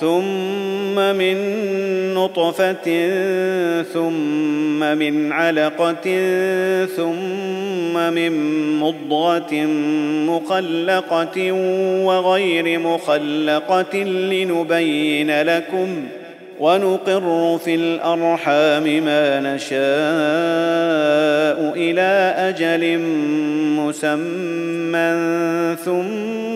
ثم 0.00 0.94
من 1.16 1.36
نطفة 2.14 3.12
ثم 3.82 4.78
من 4.78 5.32
علقة 5.32 6.06
ثم 6.96 8.12
من 8.12 8.32
مضغة 8.80 9.54
مخلقة 10.26 11.52
وغير 12.04 12.78
مخلقة 12.78 13.96
لنبين 14.04 15.42
لكم 15.42 16.04
ونقر 16.60 17.58
في 17.64 17.74
الأرحام 17.74 18.82
ما 18.82 19.40
نشاء 19.40 19.76
إلى 21.76 22.34
أجل 22.38 22.98
مسمى 23.78 25.16
ثم 25.84 26.55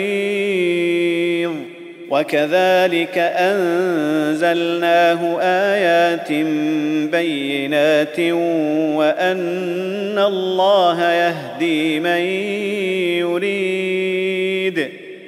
وكذلك 2.21 3.17
أنزلناه 3.17 4.19
آيات 5.41 6.31
بينات 7.11 8.19
وأن 8.95 10.19
الله 10.19 11.11
يهدي 11.11 11.99
من 11.99 12.21
يريد. 13.19 14.79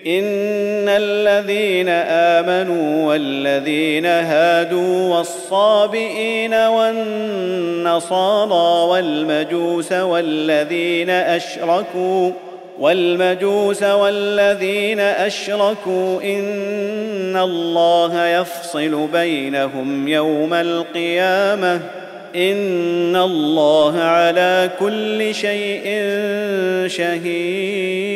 إن 0.07 0.89
الذين 0.89 1.89
آمنوا 1.89 3.07
والذين 3.07 4.05
هادوا 4.05 5.17
والصابئين 5.17 6.53
والنصارى 6.53 8.11
والمجوس 8.89 9.91
والذين 9.91 11.09
أشركوا 11.09 12.31
والمجوس 12.79 13.83
والذين 13.83 14.99
أشركوا 14.99 16.21
إن 16.21 17.37
الله 17.37 18.27
يفصل 18.27 19.07
بينهم 19.07 20.07
يوم 20.07 20.53
القيامة 20.53 21.81
إن 22.35 23.15
الله 23.15 23.99
على 23.99 24.69
كل 24.79 25.35
شيء 25.35 25.83
شهيد 26.87 28.13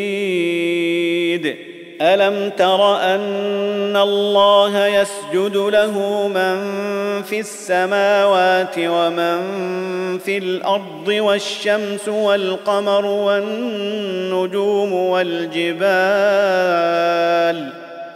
ألم 2.02 2.50
تر 2.50 2.98
أن 2.98 3.98
الله 3.98 4.88
يسجد 4.88 5.58
له 5.58 6.28
من 6.28 6.58
في 7.24 7.40
السماوات 7.40 8.76
ومن 8.78 9.38
في 10.18 10.38
الأرض 10.38 11.08
والشمس 11.08 12.08
والقمر 12.08 13.06
والنجوم 13.06 14.94
والجبال 14.94 15.88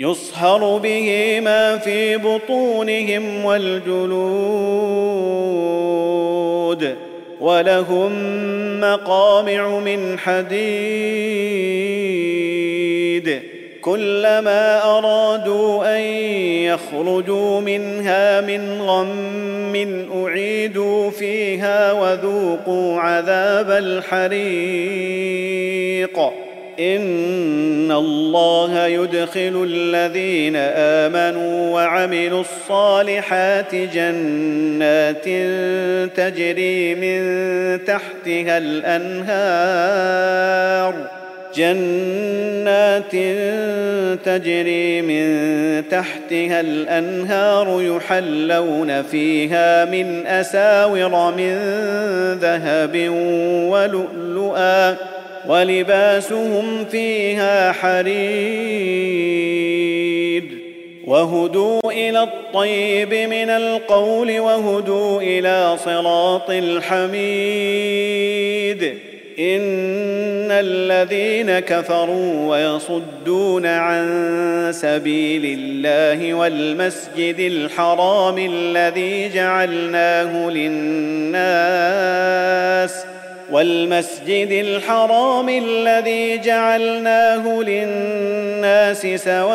يصهر 0.00 0.78
به 0.78 1.40
ما 1.40 1.78
في 1.78 2.16
بطونهم 2.16 3.44
والجلود 3.44 4.20
ولهم 7.40 8.12
مقامع 8.80 9.78
من 9.78 10.18
حديد 10.18 10.60
كلما 13.80 14.84
ارادوا 14.98 15.96
ان 15.96 16.02
يخرجوا 16.64 17.60
منها 17.60 18.40
من 18.40 18.82
غم 18.82 19.76
اعيدوا 20.24 21.10
فيها 21.10 21.92
وذوقوا 21.92 23.00
عذاب 23.00 23.70
الحريق 23.70 24.90
ان 26.80 27.92
الله 27.92 28.86
يدخل 28.86 29.66
الذين 29.70 30.56
امنوا 30.56 31.70
وعملوا 31.74 32.40
الصالحات 32.40 33.74
جنات 33.74 35.24
تجري 36.16 36.94
من 36.94 37.20
تحتها 37.84 38.58
الانهار 38.58 40.00
جنات 41.54 43.10
تجري 44.24 45.02
من 45.02 45.24
تحتها 45.88 46.60
الانهار 46.60 47.82
يحلون 47.82 49.02
فيها 49.02 49.84
من 49.84 50.26
اساور 50.26 51.34
من 51.36 51.54
ذهب 52.40 53.08
ولؤلؤا 53.70 54.96
ولباسهم 55.50 56.84
فيها 56.84 57.72
حرير. 57.72 58.20
وهدوا 61.06 61.92
إلى 61.92 62.22
الطيب 62.22 63.14
من 63.14 63.50
القول 63.50 64.40
وهدوا 64.40 65.22
إلى 65.22 65.76
صراط 65.84 66.50
الحميد. 66.50 67.20
إن 69.38 70.50
الذين 70.50 71.58
كفروا 71.58 72.50
ويصدون 72.50 73.66
عن 73.66 74.70
سبيل 74.74 75.58
الله 75.58 76.34
والمسجد 76.34 77.38
الحرام 77.38 78.38
الذي 78.38 79.28
جعلناه 79.34 80.50
للناس 80.50 81.50
والمسجد 83.52 84.50
الحرام 84.50 85.48
الذي 85.48 86.38
جعلناه 86.38 87.62
للناس 87.62 89.00
سواء 89.00 89.50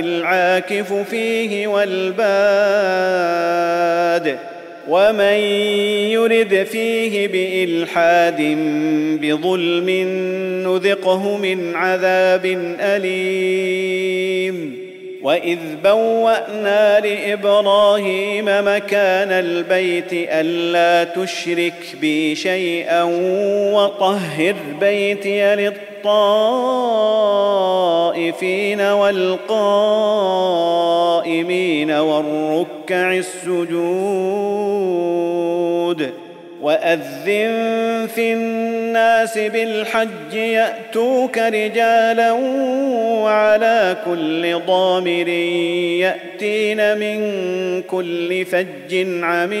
العاكف 0.00 0.92
فيه 0.92 1.66
والباد 1.66 2.20
ومن 4.88 5.38
يرد 6.10 6.66
فيه 6.70 7.28
بإلحاد 7.28 8.42
بظلم 9.22 9.90
نذقه 10.66 11.36
من 11.36 11.76
عذاب 11.76 12.74
أليم 12.80 14.79
واذ 15.22 15.58
بوانا 15.84 17.00
لابراهيم 17.00 18.44
مكان 18.44 19.32
البيت 19.32 20.12
الا 20.12 21.04
تشرك 21.04 21.96
بي 22.00 22.34
شيئا 22.34 23.02
وطهر 23.72 24.54
بيتي 24.80 25.54
للطائفين 25.54 26.00
والقائمين 28.80 29.60
والركع 31.90 33.12
السجود 33.12 34.70
وأذن 36.62 38.08
في 38.14 38.32
الناس 38.32 39.38
بالحج 39.38 40.34
يأتوك 40.34 41.38
رجالا 41.38 42.32
وعلى 43.22 43.96
كل 44.04 44.60
ضامر 44.66 45.28
يأتين 45.98 46.98
من 46.98 47.20
كل 47.82 48.44
فج 48.44 49.06
عميق. 49.22 49.60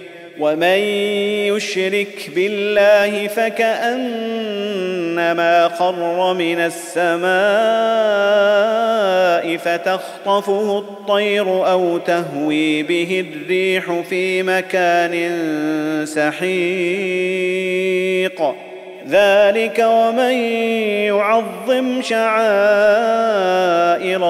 ومن 0.41 0.79
يشرك 1.53 2.29
بالله 2.35 3.27
فكأنما 3.27 4.41
خر 5.67 6.33
من 6.33 6.59
السماء 6.59 7.31
فتخطفه 9.57 10.77
الطير 10.77 11.71
أو 11.71 11.97
تهوي 11.97 12.83
به 12.83 13.25
الريح 13.33 14.01
في 14.09 14.43
مكان 14.43 15.15
سحيق. 16.05 16.61
ذلك 19.11 19.85
ومن 19.87 20.33
يعظم 21.11 22.01
شعائر 22.01 22.31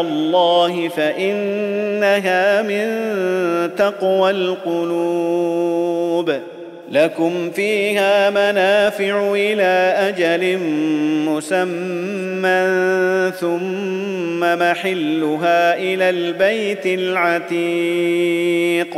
الله 0.02 0.90
فإنها 0.90 2.62
من 2.62 2.88
تقوى 3.76 4.32
القلوب. 4.32 6.32
لكم 6.92 7.52
فيها 7.52 8.30
منافع 8.30 9.34
إلى 9.34 9.94
أجل 10.10 10.58
مسمى 11.28 12.62
ثم 13.40 14.40
محلها 14.40 15.78
إلى 15.78 16.10
البيت 16.10 16.86
العتيق. 16.86 18.98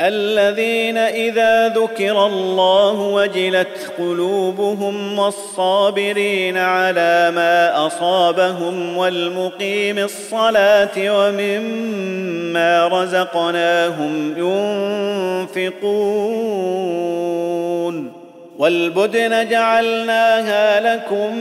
الذين 0.00 0.98
إذا 0.98 1.68
ذكر 1.68 2.26
الله 2.26 3.00
وجلت 3.00 3.92
قلوبهم 3.98 5.18
والصابرين 5.18 6.56
على 6.56 7.32
ما 7.34 7.86
أصابهم 7.86 8.96
والمقيم 8.96 9.98
الصلاة 9.98 10.90
ومما 10.98 12.88
رزقناهم 12.88 14.34
ينفقون 15.56 16.16
والبدن 18.58 19.48
جعلناها 19.48 20.96
لكم 20.96 21.36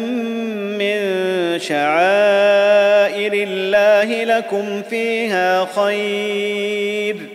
من 0.78 1.00
شعائر 1.60 3.34
الله 3.34 4.24
لكم 4.24 4.82
فيها 4.90 5.68
خير 5.76 7.35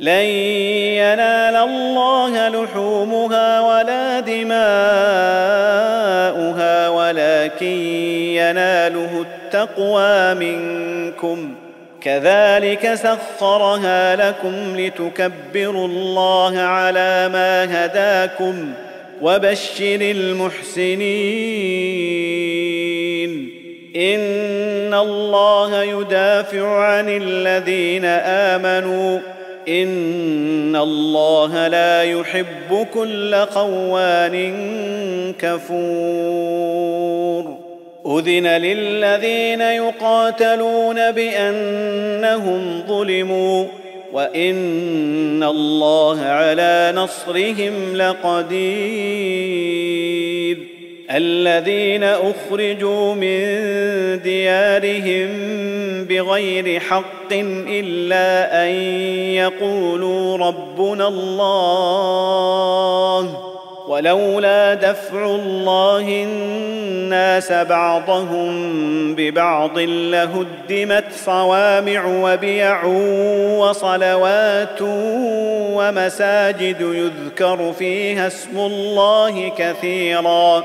لن 0.00 0.24
ينال 0.96 1.56
الله 1.56 2.48
لحومها 2.48 3.60
ولا 3.60 4.20
دماؤها 4.20 4.48
ولكن 6.88 7.66
يناله 8.36 9.24
التقوى 9.26 10.34
منكم. 10.34 11.54
كذلك 12.00 12.94
سخرها 12.94 14.16
لكم 14.16 14.76
لتكبروا 14.76 15.86
الله 15.88 16.58
على 16.58 17.28
ما 17.32 17.84
هداكم 17.84 18.72
وبشر 19.22 19.98
المحسنين. 20.00 21.00
إن 23.96 24.94
الله 24.94 25.82
يدافع 25.82 26.84
عن 26.84 27.08
الذين 27.08 28.04
آمنوا 28.24 29.18
ان 29.70 30.76
الله 30.76 31.68
لا 31.68 32.02
يحب 32.02 32.86
كل 32.94 33.36
خوان 33.36 34.54
كفور 35.38 36.90
اذن 38.06 38.46
للذين 38.46 39.60
يقاتلون 39.60 41.12
بانهم 41.12 42.82
ظلموا 42.88 43.66
وان 44.12 45.42
الله 45.42 46.22
على 46.22 46.92
نصرهم 46.96 47.96
لقدير 47.96 49.30
الذين 51.10 52.04
اخرجوا 52.04 53.14
من 53.14 53.40
ديارهم 54.22 55.28
بغير 56.04 56.80
حق 56.80 57.19
الا 57.68 58.64
ان 58.64 58.70
يقولوا 59.34 60.36
ربنا 60.38 61.08
الله 61.08 62.30
ولولا 63.88 64.74
دفع 64.74 65.24
الله 65.26 66.24
الناس 66.24 67.52
بعضهم 67.52 68.50
ببعض 69.14 69.78
لهدمت 69.78 71.04
صوامع 71.24 72.04
وبيع 72.06 72.84
وصلوات 73.58 74.78
ومساجد 75.72 76.80
يذكر 76.80 77.72
فيها 77.72 78.26
اسم 78.26 78.58
الله 78.58 79.52
كثيرا 79.58 80.64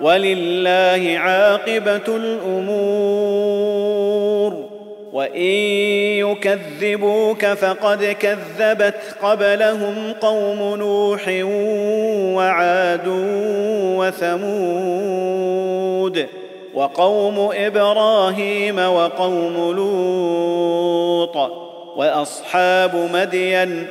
ولله 0.00 1.18
عاقبة 1.18 2.16
الأمور. 2.16 3.80
وإن 5.12 5.40
يكذبوك 6.30 7.46
فقد 7.46 8.04
كذبت 8.04 8.94
قبلهم 9.22 10.12
قوم 10.20 10.76
نوح 10.76 11.28
وعاد 12.36 13.08
وثمود 14.80 16.26
وقوم 16.74 17.50
إبراهيم 17.54 18.78
وقوم 18.78 19.76
لوط 19.76 21.36
وأصحاب 21.96 23.08
مدين 23.12 23.86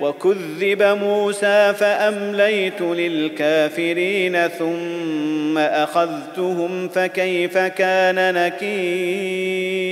وكذب 0.00 0.82
موسى 0.82 1.74
فأمليت 1.78 2.80
للكافرين 2.80 4.48
ثم 4.48 5.58
أخذتهم 5.58 6.88
فكيف 6.88 7.58
كان 7.58 8.34
نكير؟ 8.34 9.84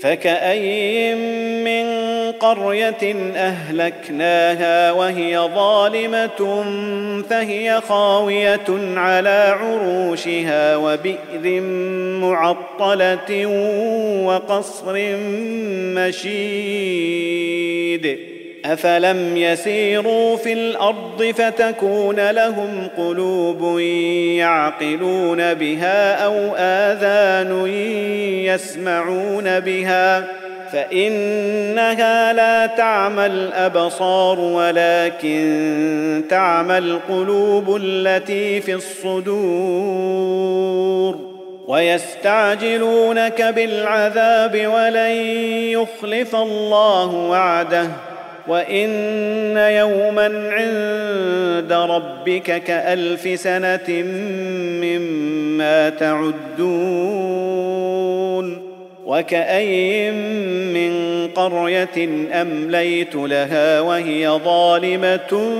فكأي 0.00 1.14
من 1.64 1.86
قرية 2.32 3.16
أهلكناها 3.36 4.92
وهي 4.92 5.38
ظالمة 5.38 6.64
فهي 7.30 7.80
خاوية 7.88 8.96
على 8.96 9.56
عروشها 9.60 10.76
وبئر 10.76 11.60
معطلة 12.20 13.46
وقصر 14.24 14.94
مشيد. 15.96 17.56
افلم 18.72 19.36
يسيروا 19.36 20.36
في 20.36 20.52
الأرض 20.52 21.34
فتكون 21.36 22.30
لهم 22.30 22.88
قلوب 22.96 23.80
يعقلون 24.38 25.54
بها 25.54 26.24
أو 26.24 26.54
اذان 26.56 27.66
يسمعون 28.44 29.60
بها 29.60 30.24
فانها 30.72 32.32
لا 32.32 32.66
تعمى 32.66 33.26
الابصار 33.26 34.40
ولكن 34.40 36.24
تعمى 36.30 36.78
القلوب 36.78 37.76
التي 37.76 38.60
في 38.60 38.74
الصدور 38.74 40.36
ويستعجلونك 41.68 43.42
بالعذاب 43.42 44.66
ولن 44.66 45.10
يخلف 45.70 46.36
الله 46.36 47.14
وعده 47.14 47.88
وان 48.48 49.56
يوما 49.56 50.26
عند 50.50 51.72
ربك 51.72 52.62
كالف 52.62 53.40
سنه 53.40 54.02
مما 54.82 55.88
تعدون 55.88 57.36
وكاين 59.06 60.14
من 60.72 60.92
قريه 61.28 62.08
امليت 62.42 63.14
لها 63.14 63.80
وهي 63.80 64.28
ظالمه 64.28 65.52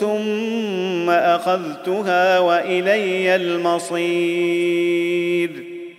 ثم 0.00 1.10
اخذتها 1.10 2.38
والي 2.38 3.36
المصير 3.36 4.94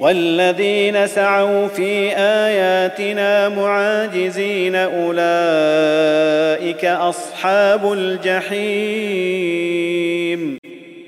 والذين 0.00 1.06
سعوا 1.06 1.68
في 1.68 2.16
آياتنا 2.16 3.48
معاجزين 3.48 4.74
أولئك 4.76 5.14
أصحاب 6.84 7.92
الجحيم. 7.92 9.46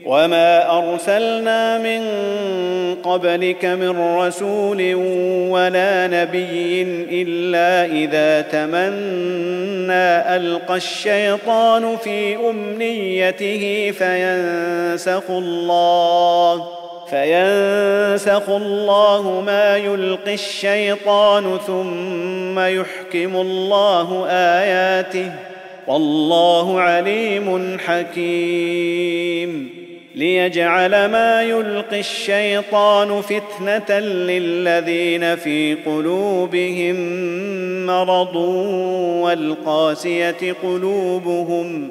وما 0.06 0.78
أرسلنا 0.78 1.78
من 1.78 2.02
قبلك 2.94 3.64
من 3.64 4.16
رسول 4.16 4.94
ولا 5.50 6.06
نبي 6.06 6.82
إلا 7.10 7.84
إذا 7.84 8.40
تمنى 8.40 10.36
ألقى 10.36 10.76
الشيطان 10.76 11.96
في 11.96 12.36
أمنيته 12.36 13.92
فينسخ 13.98 15.30
الله. 15.30 16.87
فينسخ 17.10 18.48
الله 18.48 19.42
ما 19.46 19.76
يلقي 19.76 20.34
الشيطان 20.34 21.58
ثم 21.66 22.58
يحكم 22.58 23.36
الله 23.36 24.26
اياته 24.30 25.32
والله 25.86 26.80
عليم 26.80 27.78
حكيم. 27.78 29.70
ليجعل 30.14 30.90
ما 30.90 31.42
يلقي 31.42 32.00
الشيطان 32.00 33.20
فتنه 33.20 33.98
للذين 33.98 35.36
في 35.36 35.76
قلوبهم 35.86 36.96
مرض 37.86 38.36
والقاسيه 39.22 40.54
قلوبهم 40.62 41.90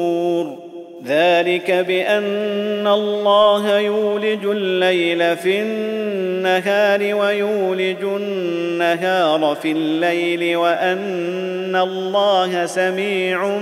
ذلك 1.05 1.71
بأن 1.71 2.87
الله 2.87 3.79
يولج 3.79 4.45
الليل 4.45 5.37
في 5.37 5.61
النهار 5.61 7.15
ويولج 7.15 8.03
النهار 8.03 9.57
في 9.61 9.71
الليل 9.71 10.55
وأن 10.55 11.75
الله 11.75 12.65
سميع 12.65 13.59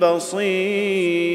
بصير. 0.00 1.34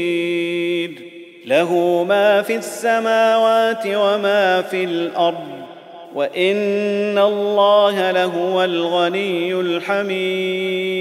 له 1.46 2.04
ما 2.08 2.42
في 2.42 2.56
السماوات 2.56 3.82
وما 3.86 4.62
في 4.62 4.84
الأرض 4.84 5.48
وإن 6.14 7.18
الله 7.18 8.10
لهو 8.10 8.64
الغني 8.64 9.54
الحميد. 9.54 11.00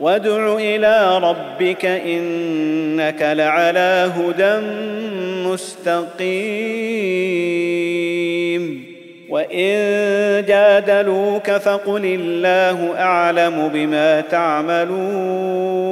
وادع 0.00 0.56
إلى 0.56 1.18
ربك 1.18 1.84
انك 1.84 3.22
لعلى 3.22 4.10
هدى 4.16 4.60
مستقيم. 5.48 6.24
وان 9.28 10.44
جادلوك 10.48 11.50
فقل 11.50 12.04
الله 12.04 12.98
اعلم 12.98 13.70
بما 13.74 14.20
تعملون. 14.20 15.84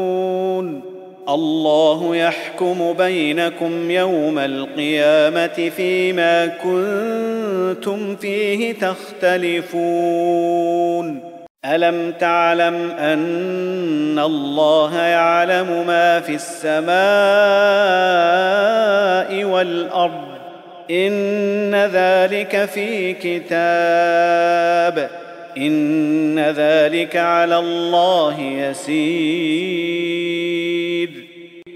الله 1.29 2.17
يحكم 2.17 2.93
بينكم 2.93 3.91
يوم 3.91 4.38
القيامه 4.38 5.71
فيما 5.77 6.47
كنتم 6.47 8.17
فيه 8.17 8.73
تختلفون. 8.73 9.73
ألم 11.64 12.12
تعلم 12.12 12.90
أن 12.90 14.18
الله 14.18 14.98
يعلم 14.98 15.87
ما 15.87 16.20
في 16.20 16.35
السماء 16.35 16.94
والأرض؟ 19.44 20.33
إن 20.90 21.75
ذلك 21.75 22.64
في 22.64 23.12
كتاب. 23.12 25.11
إن 25.59 26.38
ذلك 26.38 27.16
على 27.16 27.59
الله 27.59 28.40
يسير. 28.40 30.82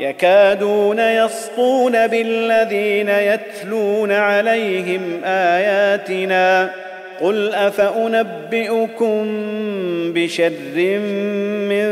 يكادون 0.00 0.98
يسطون 0.98 2.06
بالذين 2.06 3.08
يتلون 3.08 4.12
عليهم 4.12 5.20
آياتنا 5.24 6.70
قل 7.20 7.54
أفأنبئكم 7.54 9.26
بشر 10.14 10.98
من 11.68 11.90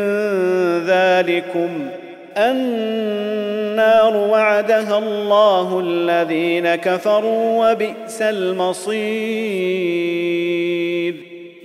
ذلكم 0.86 1.88
النار 2.36 4.16
وعدها 4.16 4.98
الله 4.98 5.80
الذين 5.80 6.74
كفروا 6.74 7.70
وبئس 7.70 8.22
المصير 8.22 9.18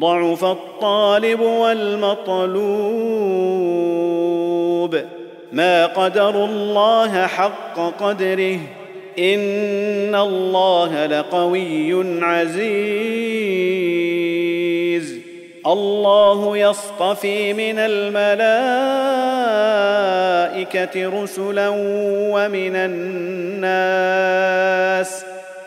ضعف 0.00 0.44
الطالب 0.44 1.40
والمطلوب. 1.40 2.50
ما 5.52 5.86
قدروا 5.86 6.46
الله 6.46 7.26
حق 7.26 7.80
قدره. 8.00 8.58
إن 9.18 10.14
الله 10.14 11.06
لقوي 11.06 12.22
عزيز. 12.24 13.60
الله 15.66 16.56
يصطفي 16.56 17.52
من 17.52 17.78
الملائكة 17.78 18.70
رسلا 21.22 21.68
ومن 22.32 22.76
الناس. 22.76 23.70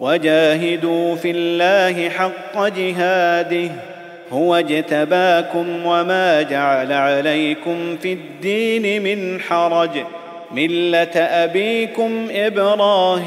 وجاهدوا 0.00 1.16
في 1.16 1.30
الله 1.30 2.08
حق 2.08 2.66
جهاده 2.66 3.70
هو 4.32 4.54
اجتباكم 4.54 5.86
وما 5.86 6.42
جعل 6.42 6.92
عليكم 6.92 7.96
في 7.96 8.12
الدين 8.12 9.02
من 9.02 9.40
حرج 9.40 9.90
ملة 10.52 11.16
أبيكم 11.16 12.28
إبراهيم. 12.30 13.26